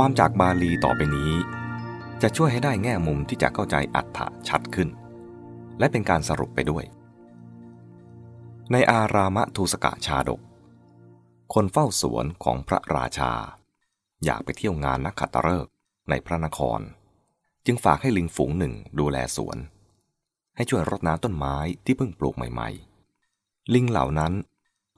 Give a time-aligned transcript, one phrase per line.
[0.00, 1.32] ความจากบาลีต่อไปนี้
[2.22, 4.88] จะช่วยให้ได้แง่มุมที่จะเข้าใจอัฏฐะชัดขึ้น
[5.78, 6.84] และเป็นการสรุปไปด้วย
[8.72, 10.40] ในอารามทูสกะชาดก
[11.54, 13.32] คนเฝ้าสวนของพระราชา
[14.24, 15.72] อยากไปเที่ยวงานนักขัตฤกษ์
[16.10, 16.80] ในพระนคร
[17.66, 19.58] จึงฝากให้ลิงฝูงหนึ่งดูแลสวน
[20.56, 24.32] ให้ช่วยรดน้ำต้นไม้ที่เพิ่งปลูกใหม่ๆ ลิงเหล่านั้น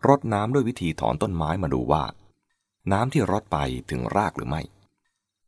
[0.08, 2.04] รดน้ำด้วยวิธีถอนต้นไม้มาดูว่า
[2.92, 3.58] น้ำที่รดไป
[3.90, 4.62] ถึงรากหรือไม่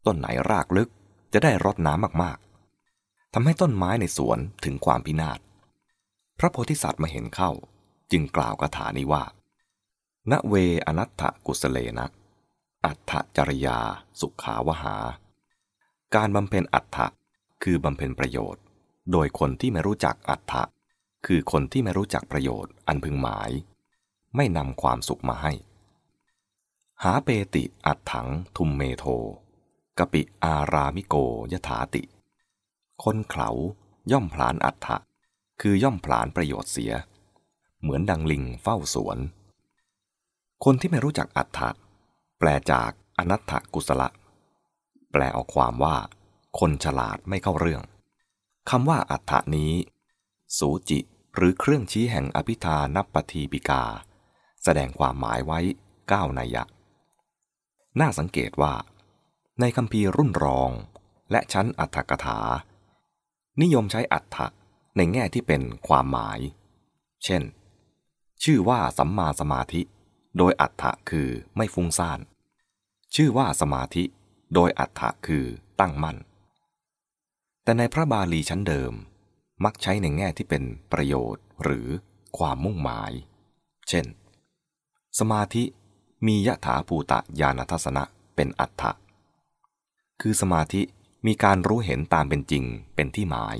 [0.08, 0.90] ต้นไหนรากลึก
[1.32, 5.38] จะได้รดน้ำมากๆทำให้ต้นไม้ในสวนถึงความพินาศ
[6.38, 7.50] พระโพธิสัตว์มาเห็นเข้า
[8.12, 9.24] จึงกล่าวคาถานี้ว่า
[10.30, 10.54] ณเว
[10.86, 12.06] อนัตถกุสเลนะ
[12.84, 13.78] อัตถจริยา
[14.20, 14.96] สุขาวหา
[16.14, 17.06] การบำเพ็ญอัตถะ
[17.62, 18.62] คือบำเพ็ญประโยชน์
[19.12, 20.62] โดยคนที่ไม่รู้จักอัตถะ
[21.26, 23.50] คือคนที่ไม่รู้จักประโยชน์อันพึงหมาย
[24.36, 25.52] ไม่นำความสุขมาให้
[27.02, 29.04] หาเปติอัตถังทุมเมโท
[29.98, 31.14] กปิอารามิโก
[31.52, 32.02] ยถาติ
[33.04, 33.50] คนเขา
[34.12, 34.96] ย่อมผลานอัตถะ
[35.60, 36.92] คือย่อมผลานประโยชน์เสีย
[37.80, 39.18] เหมือนดังลิงเฝ้าสวน
[40.64, 41.70] คนที่ไม่รู้จักอัตถะ
[42.38, 44.02] แปลจากอนัตถกุศล
[45.12, 45.96] แปลออกความว่า
[46.58, 47.82] คนฉลาดไม่เข้าเรื่อง
[48.70, 49.72] คำว่าอัตถานี้
[50.58, 50.98] สูจิ
[51.34, 53.82] หรือเครื่องชี้แห่งอภิธานับปทีปิกา
[54.62, 55.58] แสดงความหมายไว้
[56.12, 56.64] ก้าวนัยยะ
[58.00, 58.72] น่าสังเกตว่า
[59.60, 60.70] ในคำพีรุ่นรอง
[61.30, 62.40] และชั้นอัตถกถา
[63.62, 64.46] นิยมใช้อัตถะ
[64.96, 66.38] ในแง่ที่เป็นความหมาย
[67.24, 67.42] เช่น
[68.44, 69.82] ชื่อว่าสัมมาสมาธิ
[70.38, 72.20] โดยอัตถะคือไม่ฟุ้งซ่าน
[73.14, 74.04] ชื่อว่าสมาธิ
[74.54, 75.44] โดยอัตถะคือ
[75.80, 76.16] ตั้งมั่น
[77.62, 78.92] แต่ในพระบาลีชั้นเดิม
[79.64, 80.62] มักใช้ในแง่ที่เป็น
[80.92, 81.88] ประโยชน์หรือ
[82.38, 83.12] ความมุ่งหมาย
[83.88, 84.06] เช่น
[85.18, 85.64] สมาธิ
[86.26, 88.04] มียะถาภูตะญาณทัศนะ
[88.36, 88.92] เป็นอัตถะ
[90.22, 90.82] คือสมาธิ
[91.26, 92.64] มีการรู้เห็นตามเป็นจริง
[92.94, 93.56] เป็นที่หมาย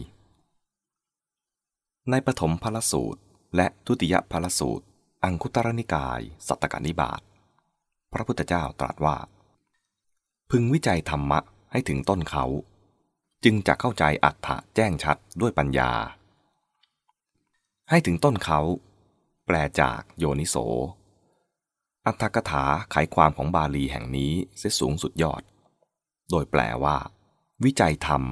[2.11, 3.21] ในปฐมพลสูตร
[3.57, 4.85] และทุติยพลสูตร
[5.25, 7.21] อังคุตรนิกาย สัตตกนิบาต
[8.13, 9.17] พระพุทธเจ้าตรัสว่า
[10.51, 11.41] พึงวิจัยธรรมะ
[11.73, 12.45] ให้ถึงต้นเขา
[13.45, 15.93] จึงจะเข้าใจอัตถะแจ้งชัดด้วยปัญญา
[17.91, 18.61] ให้ถึงต้นเขา
[19.47, 20.57] แปลจากโยนิโส
[22.07, 25.43] อัตถกถาไขความของบาลีแห่งนี้เสียสูงสุดยอด
[26.31, 26.97] โดยแปลว่า
[27.65, 28.23] วิจัยธรรม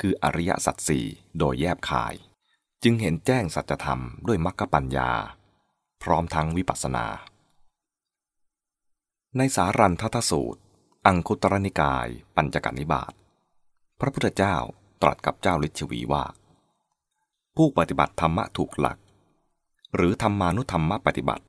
[0.00, 1.04] คืออริยสัจสี่
[1.38, 2.14] โดยแยบคาย
[2.82, 5.10] จึงเห็นแจ้งสัจธรรมด้วยมรรคปัญญา
[6.02, 7.06] พร้อมทั้งวิปัสสนา
[9.36, 10.60] ในสารันทัตสูตร
[11.06, 13.12] อังคุตรนิกาย ปัญจกนิบาต
[14.00, 14.56] พระพุทธเจ้า
[15.02, 16.24] ตรัสกับเจ้าลิชวีว่า
[17.56, 18.98] ผู้ปฏิบัติธรรมะถูกหลัก
[19.94, 21.44] หรือธรรมานุธรรมะปฏิบัติ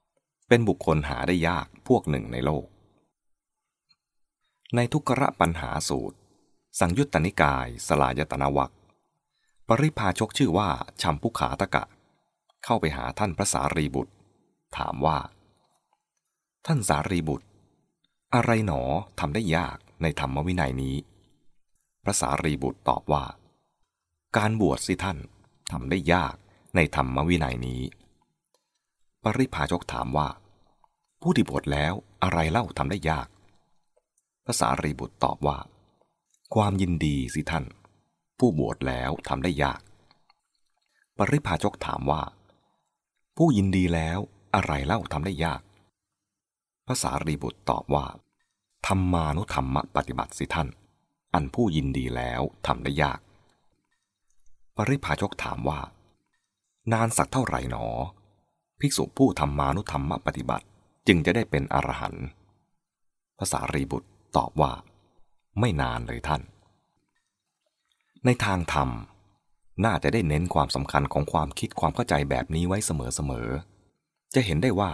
[0.47, 2.66] เป็นบุคคลหาได้ยากพวกหนึ่งในโลก
[4.75, 6.17] ในทุกระปัญหาสูตร
[6.79, 8.73] สังยุตตนิกาย สลายตนาวัก
[9.67, 10.69] ปริพาชกชื่อว่า
[11.01, 11.83] ชัมพุขาตกะ
[12.63, 14.13] เข้าไปหาท่านพระสารีบุตร
[14.78, 15.17] ถามว่า
[16.66, 17.45] ท่านสารีบุตร
[18.35, 18.81] อะไรหนอ
[19.19, 20.95] ทำได้ยากในธรรมวินัยนี้
[22.03, 23.25] พระสารีบุตรตอบว่า
[24.38, 25.17] การบวชสิท่าน
[25.72, 26.35] ทำได้ยาก
[26.75, 27.81] ในธรรมวินัยนี้
[29.23, 30.28] ปริพาชกถามว่า
[31.22, 33.28] ผู้ที่บวชแล้วอะไรเล่าทำได้ยาก
[34.50, 35.58] พระสารีบุตรตอบว่า
[36.56, 37.66] ความยินดีสิท่าน
[38.40, 39.81] ผู้บวชแล้วทำได้ยาก
[41.18, 42.22] ปริพาชกถามว่า
[43.38, 44.19] ผู้ยินดีแล้ว
[44.56, 45.62] อะไรเล่าทำได้ยาก
[46.85, 48.06] พระสารีบุตรตอบว่า
[48.88, 50.68] ธรรมานุธรรมปฏิบัติสิท่าน
[51.34, 53.19] อันผู้ยินดีแล้วทำได้ยาก
[54.75, 55.79] ปริพาชกถามว่า
[56.94, 57.85] นานสักเท่าไหร่หนอ
[58.79, 60.66] ภิกษุผู้ธรรมานุธรรมปฏิบัติ
[61.08, 62.25] จึงจะได้เป็นอรหันต์
[63.40, 64.74] ภาษารีบุตร ตอบว่า
[65.59, 66.42] ไม่นานเลยท่าน
[68.25, 68.90] ในทางธรรม
[69.86, 74.92] น่าจะได้เน้นความสำคัญของความคิดความเข้าใจแบบนี้ไว้เสมอๆ จะเห็นได้ว่า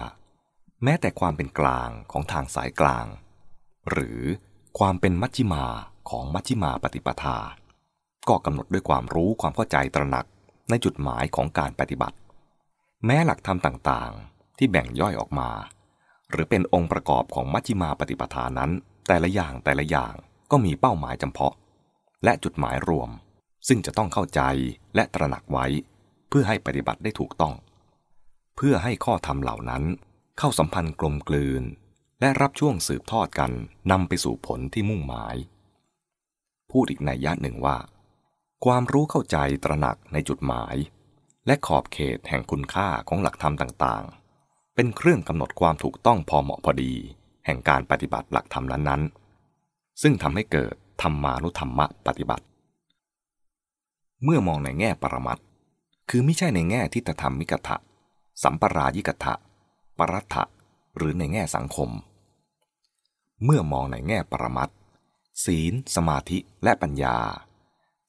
[0.83, 3.05] แม้แต่ความเป็นกลางของทางสายกลาง
[3.91, 4.21] หรือ
[4.79, 5.65] ความเป็นมัชฌิมา
[6.09, 7.37] ของมัชฌิมาปฏิปทา
[8.29, 10.25] ก็กำหนดด้วยความรู้ความเข้าใจตระหนัก
[10.69, 12.17] ในจุดหมายของการปฏิบัติ
[13.05, 15.49] แม้หลักธรรมต่างๆ ที่แบ่งย่อยออกมา
[16.31, 18.71] หรือเป็นองค์ประกอบของมัชฌิมาปฏิปทานั้น
[19.07, 20.13] แต่ละอย่างแต่ละอย่าง
[20.51, 21.55] ก็มีเป้าหมายจำเพาะ
[22.23, 23.09] และจุดหมายรวม
[23.67, 24.41] ซึ่งจะต้องเข้าใจ
[24.95, 25.65] และตระหนักไว้
[26.29, 27.55] เพื่อให้ปฏิบัติได้ถูกต้อง
[28.55, 29.83] เพื่อให้ข้อธรรมเหล่านั้น
[30.37, 31.63] เข้าสัมพันธ์กลมกลืน
[32.19, 33.51] และรับช่วงสืบทอดกัน
[33.91, 35.35] นำไปสู่ผลที่มุ่งหมาย
[36.71, 37.77] พูดอีกในยะหนึ่งว่า
[38.65, 40.75] ความรู้เข้าใจตระหนักในจุดหมาย
[41.47, 44.22] และขอบเขตแห่งคุณค่าของหลักธรรมต่างๆ
[44.75, 46.93] เป็นเครื่องกำหนดความถูกต้องพอเหมาะพอดี
[47.45, 49.01] แห่งการปฏิบัติหลักธรรมนั้น
[50.01, 52.45] ซึ่งทำให้เกิดธรรมานุธรรมะปฏิบัติ
[54.23, 55.39] เมื่อมองในแง่ปรมัต
[56.09, 57.77] คือไม่ใช่ในแง่ทิฏฐธรรมมิกถะ
[58.43, 59.33] สัมปรายิกถะ
[59.97, 60.43] ปรัตถะ
[60.97, 61.89] หรือในแง่สังคม
[63.43, 64.69] เมื่อมองในแง่ปรมัต
[65.45, 67.17] ศีล สมาธิและปัญญา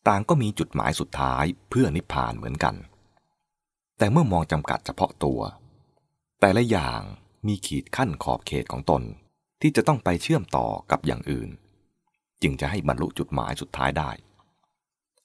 [0.09, 2.75] ต่างก็มีจุดหมายสุดท้ายเพื่อนิพพานเหมือนกัน
[3.99, 5.41] แต่เมื่อมองจำกัดเฉพาะตัว
[6.41, 7.01] แต่ละอย่าง
[7.47, 9.03] มีขีดขั้นขอบเขตของตน
[9.61, 11.51] ที่จะต้องไปเชื่อมต่อกับอย่างอื่น
[12.43, 14.11] จึงจะให้บรรลุจุดหมายสุดท้ายได้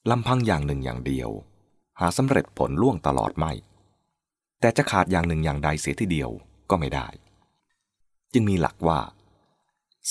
[0.10, 1.30] ลำพังอย่างหนึ่งอย่างเดียว
[2.00, 3.52] หาสำเร็จผลล่วงตลอดไม่
[4.60, 6.30] แต่จะขาดอย่างหนึ่งอย่างใดเสียทีเดียว
[6.70, 7.08] ก็ไม่ได้
[8.34, 9.00] จึงมีหลักว่า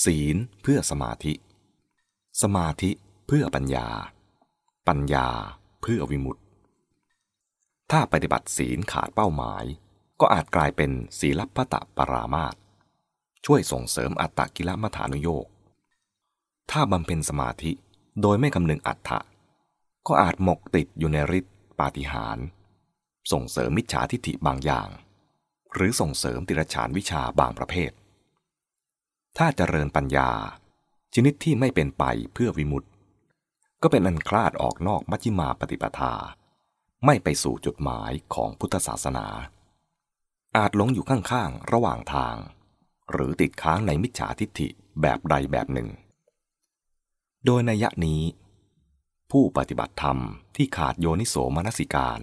[0.03, 1.33] ศีลเพื่อสมาธิ
[2.41, 2.91] สมาธิ
[3.27, 3.87] เพื่อปัญญา
[4.87, 5.27] ปัญญา
[5.81, 6.41] เพื่อวิมุตติ
[7.91, 9.63] ถ้าปฏิบัติศีลขาดเป้าหมาย
[10.19, 12.55] ก็อาจกลายเป็นศีลพัตะปรามาต
[13.45, 15.47] ช่วยส่งเสริมอัตตกิลมัฐานุโยก
[16.71, 17.71] ถ้าบำเพ็ญสมาธิ
[18.21, 19.19] โดยไม่คำนึงอัตถะ
[20.07, 22.37] ก็อาจหมกติดอยู่ในฤทธิปาฏิหาร
[23.31, 24.89] ส่งเสริมมิจฉาทิฏฐิบางอย่าง
[25.73, 27.91] หรือส่งเสริมติรฉานวิชาบางประเภท
[29.37, 30.29] ถ้าเจริญปัญญา
[31.13, 32.87] ชนิดที่ไม่เป็นไปเพื่อวิมุตติ
[33.81, 36.13] ก็เป็นอันคลาดออกนอกมัชฌิมาปฏิปทา
[37.05, 39.27] ไม่ไปสู่จุดหมายของพุทธศาสนา
[40.57, 42.35] อาจหลงอยู่ข้างๆ ระหว่างทาง
[43.11, 44.67] หรือติดค้างในมิจฉาทิฏฐิ
[45.01, 45.89] แบบใดแบบหนึ่ง
[47.45, 48.21] โดยนัยนี้
[49.31, 50.17] ผู้ปฏิบัติธรรม
[50.55, 52.19] ที่ขาดโยนิโสมนสิการ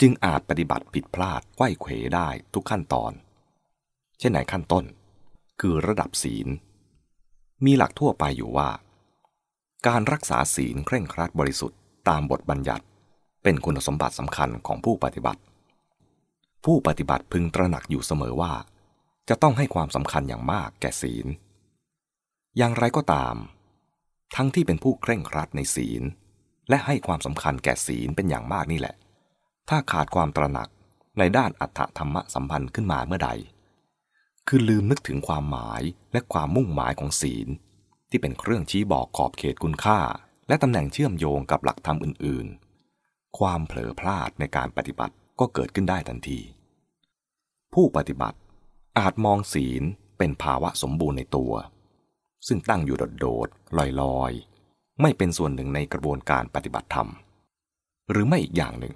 [0.00, 3.12] จึงอาจปฏิบัติผิดพลาดไข้เขวได้ทุกขั้นตอน
[4.18, 4.84] เช่นไหนขั้นต้น
[5.60, 6.48] คือระดับศีล
[7.64, 8.70] มีหลักทั่วไปอยู่ว่า
[9.86, 11.78] การรักษาศีลเคร่งครัดบริสุทธิ์
[12.08, 12.84] ตามบทบัญญัติ
[13.42, 15.40] เป็นคุณสมบัติสำคัญของผู้ปฏิบัติ
[16.64, 18.52] ผู้ปฏิบัติพึงตระหนักอยู่เสมอว่า
[19.28, 21.26] จะต้องให้ความสำคัญอย่างมากแก่ศีล
[22.56, 23.36] อย่างไรก็ตาม
[24.36, 26.02] ทั้งที่เป็นผู้เคร่งครัดในศีล
[26.68, 28.94] และให้ความสำคัญแก่ศีลเป็นอย่างมากนี่แหละ
[29.68, 30.68] ถ้าขาดความตระหนัก
[31.18, 33.30] ในด้านอัตธรรมสัมพันธ์ขึ้นมาเมื่อใด
[34.48, 37.48] คือลืมนึกถึงความหมายและความมุ่งหมายของศีล
[38.10, 40.00] ที่เป็นเครื่องชี้บอกขอบเขตคุณค่า
[40.48, 42.46] และตำแหน่งเชื่อมโยงกับหลักธรรมอื่น
[42.92, 46.40] ๆ ความเผลอพลาดในการปฏิบัติ ก็เกิดขึ้นได้ทันที
[47.74, 48.38] ผู้ปฏิบัติ
[48.98, 49.82] อาจมองศีล
[50.18, 51.52] เป็นภาวะสมบูรณ์ในตัว
[52.46, 57.08] ซึ่งตั้งอยู่โดดๆลอยๆ ไม่เป็นส่วนหนึ่งในกระบวนการปฏิบัติธรรม
[58.10, 58.94] หรือไม่อีกอย่างหนึ่ง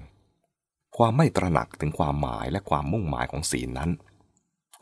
[0.97, 3.91] ความไม่ตระหนักถึงความหมายและความมุ่งหมายของศีลนั้น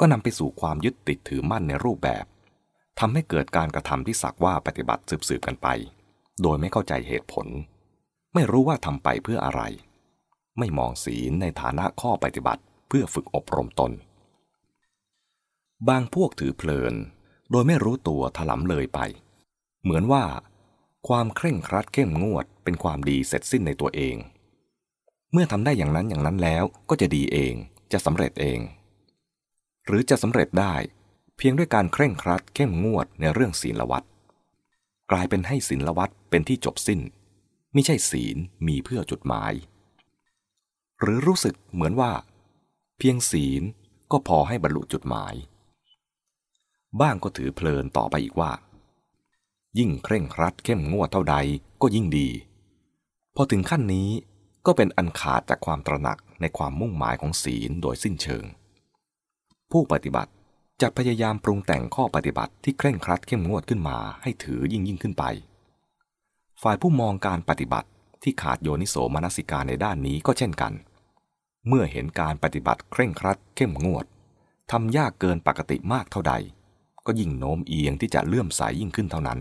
[0.01, 2.25] ก็นำไปสู่ความยึดติดถือมั่นในรูปแบบ
[2.99, 5.69] ทำให้เกิดการกระทำที่สักว่าปฏิบัติสืบๆกันไป
[6.43, 7.47] โดยไม่เข้าใจเหตุผล
[8.35, 9.63] ไม่รู้ว่าทำไปเพื่ออะไร
[10.59, 13.93] ไม่มองศีลในฐานะข้อปฏิบัติเพื่อฝึกอบรมตน
[15.89, 16.95] บางพวกถือเพลิน
[17.51, 18.99] โดยไม่รู้ตัวถลำเลยไป
[19.83, 20.25] เหมือนว่า
[21.09, 24.17] ความเคร่งครัดเข้มงวดเป็นความดีเสร็จสิ้นในตัวเอง
[25.33, 27.55] เมื่อทำได้อย่างนั้นอย่างนั้นแล้วก็จะดีเอง
[27.93, 28.61] จะสำเร็จเอง
[29.87, 30.75] หรือจะสำเร็จได้
[31.37, 34.05] เพียงด้วยการเคร่งครัดเข้มงวดในเรื่องศีลวัต
[35.11, 37.01] กลายเป็นให้ศีลวัตเป็นที่จบสิ้น
[37.73, 39.53] ไม่ใช่ศีลมีเพื่อจุดหมาย
[41.03, 42.13] หรือรู้สึกเหมือนว่า
[42.99, 43.63] เพียงศีล
[44.13, 45.35] ก็พอให้บรรลุจุดหมาย
[47.01, 48.53] บ้างก็ถือเพลินต่อไปอีกว่า
[49.79, 51.37] ยิ่งเคร่งครัดเข้มงวดเท่าใด
[51.83, 52.29] ก็ยิ่งดี
[53.37, 54.09] พอถึงขั้นนี้
[54.67, 58.45] ก็เป็นอันขาดจากความตระหนักในความมุ่งหมายของศีลโดยสิ้นเชิง
[59.71, 60.33] ผู้ปฏิบัติ
[60.83, 65.25] จะพยายามปรุงแต่งข้อปฏิบัติที่เคร่งครัดเข้มงวดขึ้นมาให้ถือยิ่งยิ่งขึ้นไป
[66.63, 67.89] ฝ่ายผู้มองการปฏิบัติ
[68.23, 70.73] ที่ขาดโยนิโสมนสิการในด้านนี้ก็เช่นกัน
[71.69, 74.07] เมื่อเห็นการปฏิบัติเคร่งครัดเข้มงวด
[74.71, 76.35] ทำยากเกินปกติมากเท่าใด
[77.07, 79.39] ก็ยิ่งโน้มเอียงที่จะเลื่อมใสยยิ่งขึ้นเท่านั้น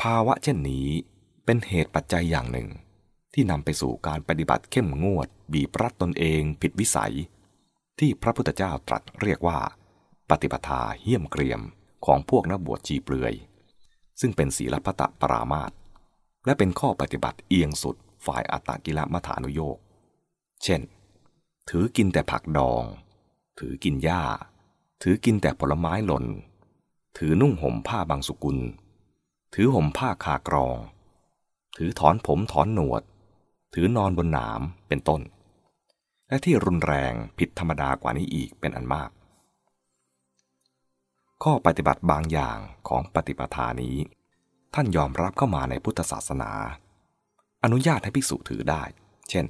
[0.00, 0.88] ภาวะเช่นนี้
[1.44, 2.68] เป็นเหตุปัจจัยอย่างหนึ่ง
[3.34, 7.14] ที่นำไปสู่การปฏิบัติเข้มงวด บีบรัดตนเองผิดวิสัย
[7.98, 9.58] ที่พระพุทธเจ้าตรัสเรียกว่า
[10.30, 11.60] ปฏิปทาเยี่ยมเกรียม
[12.06, 13.34] ของพวกนักบวชจีเปลือย
[14.20, 15.72] ซึ่งเป็นศีลพัตปรามาต
[16.44, 17.96] และเป็นข้อปฏิบัติเอียงสุด
[18.26, 19.78] ฝ่ายอัตตกิลมัฐานุโยก
[20.64, 20.80] เช่น
[21.68, 22.84] ถือกินแต่ผักดอง
[23.58, 24.22] ถือกินหญ้า
[25.02, 26.24] ถือกินแต่ผลไม้หล่น
[27.18, 28.58] ถือนุ่งห่มผ้าบางสุกุล
[29.54, 30.76] ถือห่มผ้าคากรอง
[31.76, 33.02] ถือถอนผมถอนหนวด
[33.74, 35.20] ถือนอนบนหนามเป็นต้น
[36.28, 39.10] และที่รุนแรงผิดธรรมดากว่านี้อีกเป็นอันมาก
[41.42, 43.96] ข้อปฏิบัติบางอย่างของปฏิปทานี้
[44.74, 46.50] ท่านยอมรับเข้ามาในพุทธศาสนา
[47.64, 48.82] อนุญาตให้ภิกษุถือได้
[49.30, 49.46] เช่น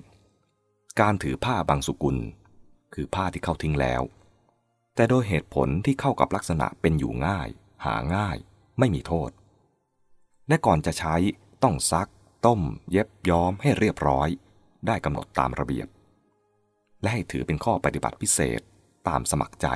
[0.99, 2.17] การถือผ้าบางสุกุล
[2.95, 4.03] คือผ้าที่เข้าทิ้งแล้ว
[4.95, 7.49] แต่โดยเหตุผลที่เข้ากับลักษณะเป็นอยู่ง่าย
[7.85, 8.37] หาง่าย
[8.79, 9.31] ไม่มีโทษ
[10.49, 11.15] และก่อนจะใช้
[11.63, 12.09] ต้องซัก
[12.47, 14.29] ต้ม เย็บย้อมให้เรียบร้อย
[14.87, 15.89] ได้กำหนดตามระเบียบ
[17.01, 18.61] และให้ถือเป็นข้อปฏิบัติพิเศษ
[19.09, 19.67] ตามสมัครใจ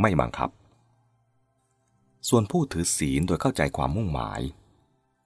[0.00, 0.50] ไม่บังคับ
[2.28, 4.40] ส่วนผู้ถือศีลโดยเข้าใจความมุ่งหมาย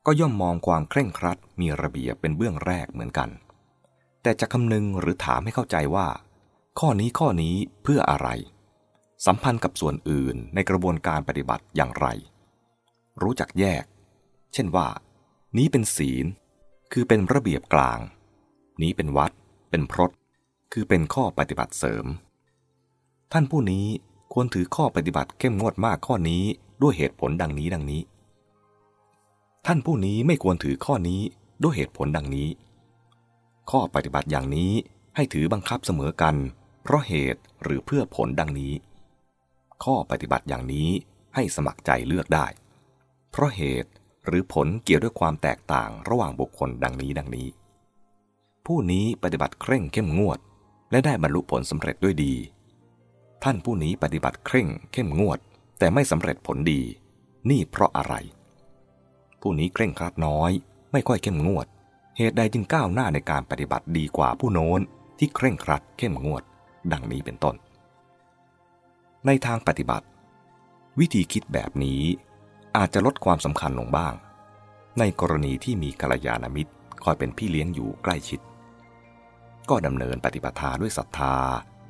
[0.06, 3.30] ก็ย่อมมองความเคร่งครัดมีระเบียบเป็นเบื้องแรกเหมือนกัน
[4.22, 6.06] แต่จะคำนึงหรือถามให้เข้าใจว่า
[6.78, 8.28] ข้อนี้ข้อนี้เพื่ออะไร
[9.26, 12.06] สัมพันธ์กับส่วนอื่นในกระบวนการปฏิบัติอย่างไร
[13.22, 13.84] รู้จักแยก
[14.52, 14.88] เช่นว่า
[15.56, 16.26] นี้เป็นศีล
[16.92, 17.98] คือเป็นระเบียบกลาง
[18.82, 19.32] นี้เป็นวัด
[19.70, 20.10] เป็นพรต
[20.72, 22.06] คือเป็นข้อปฏิบัติเสริม
[23.32, 23.86] ท่านผู้นี้
[24.32, 26.42] ควรถือข้อปฏิบัติเข้มงวดมากข้อนี้
[26.82, 28.02] ด้วยเหตุผลดังนี้ดังนี้
[29.66, 31.20] ท่านผู้นี้ไม่ควรถือข้อนี้
[31.62, 32.48] ด้วยเหตุผลดังนี้
[33.70, 34.72] ข้อปฏิบัติอย่างนี้
[35.16, 36.36] ให้ถือบังคับเสมอกัน
[36.82, 38.72] เพราะเหตุหรือเพื่อผลดังนี้
[39.84, 40.88] ข้อปฏิบัติอย่างนี้
[41.34, 42.46] ให้สมัครใจเลือกได้
[43.30, 43.90] เพราะเหตุ
[44.26, 47.48] หรือผลเกี่ยวด้วยความแตกต่างระหว่างบุคคลดังนี้ดังนี้
[48.66, 50.38] ผู้นี้ปฏิบัติเคร่งเข้มงวด
[50.90, 52.34] และได้บรรลุผลสำเร็จด้วยดี
[53.44, 55.38] ท่านผู้นี้ปฏิบัติเคร่งเข้มงวด
[55.78, 56.80] แต่ไม่สำเร็จผลดี
[57.50, 58.14] นี่เพราะอะไร
[59.40, 60.50] ผู้นี้เคร่งครัดน้อย
[60.92, 61.66] ไม่ค่อยเข้มงวด
[62.16, 64.80] เหตุใดจึงก้าวหน้าในการปฏิบัติดีกว่าผู้โน้น
[65.18, 66.42] ที่เคร่งครัดเข้มงวด
[66.92, 67.54] ดังนี้เป็นต้น
[69.26, 70.06] ในทางปฏิบัติ
[71.00, 72.02] วิธีคิดแบบนี้
[72.76, 74.14] อาจจะลดความสำคัญลงบ้าง
[74.98, 76.72] ในกรณีที่มีกัลยาณมิตร
[77.04, 78.40] คอยเป็นพี่เลี้ยงอยู่ใกล้ชิด
[79.68, 81.34] ก็ดำเนินปฏิปทาด้วยศรัทธา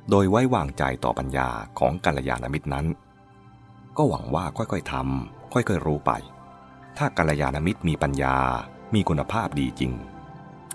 [0.09, 1.49] โดยไว้วางใจต่อปัญญา
[1.79, 2.85] ของกัลยาณมิตรนั้น
[3.97, 6.11] ก็หวังว่าค่อยๆทำค่อยๆรู้ไป
[6.97, 8.35] ถ้ากัลยาณมิตรมีปัญญา
[8.93, 9.91] มีคุณภาพดีจริง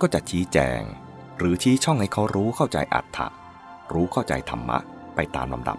[0.00, 0.83] ก็จะชี้แจง
[1.38, 3.26] หรือชี้ช่องให้เขารู้เข้าใจอัตถะ
[3.93, 4.78] รู้เข้าใจธรรมะ
[5.14, 5.78] ไปตามลำดับ